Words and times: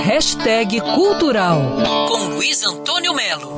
Hashtag 0.00 0.80
Cultural 0.80 1.60
com 2.08 2.34
Luiz 2.34 2.64
Antônio 2.64 3.14
Melo. 3.14 3.52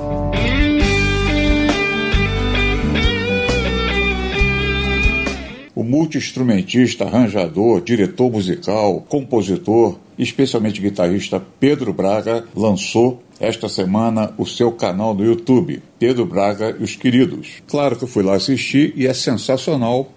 O 5.74 5.82
multi-instrumentista, 5.82 7.04
arranjador, 7.04 7.80
diretor 7.80 8.30
musical, 8.30 9.00
compositor, 9.08 9.96
especialmente 10.18 10.80
guitarrista 10.80 11.42
Pedro 11.58 11.92
Braga, 11.92 12.44
lançou 12.54 13.22
esta 13.40 13.68
semana 13.68 14.34
o 14.36 14.44
seu 14.44 14.72
canal 14.72 15.14
no 15.14 15.24
YouTube, 15.24 15.82
Pedro 15.98 16.26
Braga 16.26 16.76
e 16.78 16.82
os 16.82 16.96
Queridos. 16.96 17.62
Claro 17.66 17.96
que 17.96 18.04
eu 18.04 18.08
fui 18.08 18.22
lá 18.22 18.34
assistir 18.34 18.92
e 18.96 19.06
é 19.06 19.14
sensacional. 19.14 20.12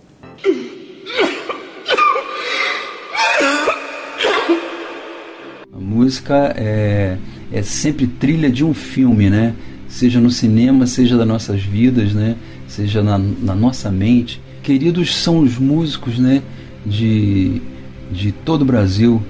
Música 6.07 6.53
é, 6.55 7.17
é 7.51 7.61
sempre 7.61 8.07
trilha 8.07 8.49
de 8.49 8.63
um 8.63 8.73
filme, 8.73 9.29
né? 9.29 9.53
Seja 9.89 10.21
no 10.21 10.31
cinema, 10.31 10.87
seja 10.87 11.17
das 11.17 11.27
nossas 11.27 11.61
vidas, 11.61 12.13
né? 12.13 12.37
Seja 12.65 13.03
na, 13.03 13.17
na 13.17 13.53
nossa 13.53 13.91
mente. 13.91 14.41
Queridos 14.63 15.13
são 15.15 15.39
os 15.39 15.57
músicos, 15.57 16.17
né? 16.17 16.41
De, 16.85 17.61
de 18.09 18.31
todo 18.31 18.61
o 18.61 18.65
Brasil, 18.65 19.21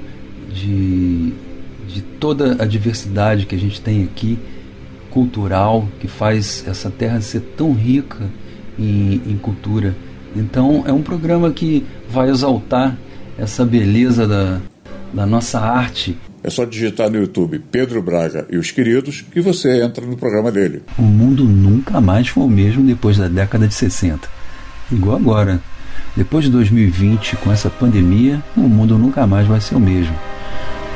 de, 0.53 1.33
de 1.87 2.01
toda 2.19 2.61
a 2.61 2.65
diversidade 2.65 3.47
que 3.47 3.55
a 3.55 3.59
gente 3.59 3.81
tem 3.81 4.03
aqui, 4.03 4.37
cultural, 5.09 5.87
que 5.99 6.07
faz 6.07 6.63
essa 6.67 6.91
terra 6.91 7.19
ser 7.21 7.39
tão 7.57 7.73
rica 7.73 8.29
em, 8.77 9.19
em 9.25 9.37
cultura. 9.37 9.95
Então 10.35 10.83
é 10.85 10.93
um 10.93 11.01
programa 11.01 11.49
que 11.49 11.83
vai 12.07 12.29
exaltar 12.29 12.95
essa 13.35 13.65
beleza 13.65 14.27
da, 14.27 14.59
da 15.11 15.25
nossa 15.25 15.59
arte. 15.59 16.15
É 16.43 16.49
só 16.49 16.65
digitar 16.65 17.09
no 17.09 17.17
YouTube 17.17 17.59
Pedro 17.71 18.01
Braga 18.01 18.45
e 18.49 18.57
os 18.57 18.71
Queridos 18.71 19.21
que 19.31 19.41
você 19.41 19.81
entra 19.81 20.05
no 20.05 20.15
programa 20.15 20.51
dele. 20.51 20.83
O 20.97 21.01
mundo 21.01 21.43
nunca 21.43 21.99
mais 21.99 22.27
foi 22.27 22.43
o 22.43 22.49
mesmo 22.49 22.83
depois 22.83 23.17
da 23.17 23.27
década 23.27 23.67
de 23.67 23.73
60. 23.73 24.27
Igual 24.91 25.17
agora. 25.17 25.61
Depois 26.15 26.45
de 26.45 26.51
2020, 26.51 27.35
com 27.37 27.51
essa 27.51 27.69
pandemia, 27.69 28.41
o 28.55 28.61
mundo 28.61 28.97
nunca 28.97 29.27
mais 29.27 29.47
vai 29.47 29.61
ser 29.61 29.75
o 29.75 29.79
mesmo. 29.79 30.15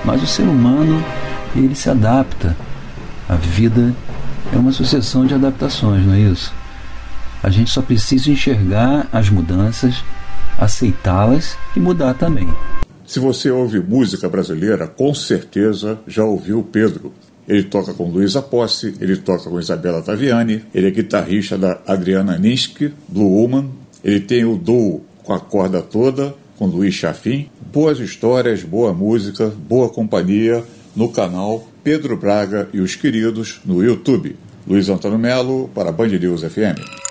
Mas 0.03 0.23
o 0.23 0.27
ser 0.27 0.43
humano, 0.43 1.03
ele 1.55 1.75
se 1.75 1.89
adapta. 1.89 2.55
A 3.29 3.35
vida 3.35 3.93
é 4.51 4.57
uma 4.57 4.71
sucessão 4.71 5.25
de 5.25 5.33
adaptações, 5.33 6.05
não 6.05 6.13
é 6.13 6.19
isso? 6.19 6.51
A 7.43 7.49
gente 7.49 7.71
só 7.71 7.81
precisa 7.81 8.31
enxergar 8.31 9.07
as 9.11 9.29
mudanças, 9.29 10.03
aceitá-las 10.59 11.57
e 11.75 11.79
mudar 11.79 12.13
também. 12.13 12.47
Se 13.11 13.19
você 13.19 13.51
ouve 13.51 13.81
música 13.81 14.29
brasileira, 14.29 14.87
com 14.87 15.13
certeza 15.13 15.99
já 16.07 16.23
ouviu 16.23 16.63
Pedro. 16.63 17.11
Ele 17.45 17.63
toca 17.63 17.93
com 17.93 18.09
Luísa 18.09 18.41
Posse, 18.41 18.95
ele 19.01 19.17
toca 19.17 19.49
com 19.49 19.59
Isabela 19.59 20.01
Taviani, 20.01 20.63
ele 20.73 20.87
é 20.87 20.91
guitarrista 20.91 21.57
da 21.57 21.81
Adriana 21.85 22.37
Ninsky, 22.37 22.93
Blue 23.09 23.29
Woman, 23.29 23.69
ele 24.01 24.21
tem 24.21 24.45
o 24.45 24.55
duo 24.55 25.03
com 25.25 25.33
a 25.33 25.41
corda 25.41 25.81
toda, 25.81 26.33
com 26.57 26.67
Luiz 26.67 26.93
Chafim. 26.93 27.49
Boas 27.73 27.99
histórias, 27.99 28.63
boa 28.63 28.93
música, 28.93 29.51
boa 29.67 29.89
companhia 29.89 30.63
no 30.95 31.09
canal 31.09 31.67
Pedro 31.83 32.15
Braga 32.15 32.69
e 32.71 32.79
os 32.79 32.95
Queridos 32.95 33.59
no 33.65 33.83
YouTube. 33.83 34.37
Luiz 34.65 34.87
Antônio 34.87 35.19
Melo 35.19 35.69
para 35.75 35.91
Band 35.91 36.07
News 36.07 36.43
FM. 36.43 37.10